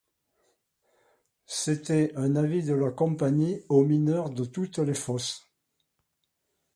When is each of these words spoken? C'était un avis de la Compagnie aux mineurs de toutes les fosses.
C'était 1.45 2.11
un 2.15 2.35
avis 2.35 2.63
de 2.63 2.73
la 2.73 2.89
Compagnie 2.89 3.61
aux 3.69 3.83
mineurs 3.85 4.31
de 4.31 4.45
toutes 4.45 4.79
les 4.79 4.95
fosses. 4.95 5.47